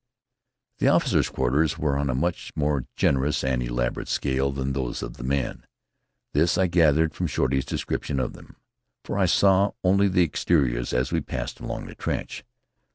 [0.79, 5.17] The officers' quarters were on a much more generous and elaborate scale than those of
[5.17, 5.63] the men.
[6.33, 8.55] This I gathered from Shorty's description of them,
[9.05, 12.43] for I saw only the exteriors as we passed along the trench.